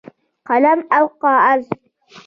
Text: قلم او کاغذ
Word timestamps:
قلم 0.47 0.79
او 0.97 1.05
کاغذ 1.21 1.63